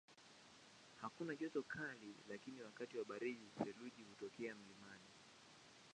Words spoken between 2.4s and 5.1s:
wakati wa baridi theluji hutokea mlimani.